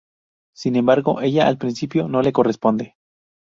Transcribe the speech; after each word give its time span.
Sin 0.55 0.77
embargo, 0.77 1.21
ella 1.21 1.47
al 1.47 1.59
principio 1.59 2.07
no 2.07 2.23
le 2.23 2.33
corresponde. 2.33 2.95